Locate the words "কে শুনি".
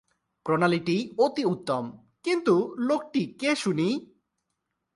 3.39-3.89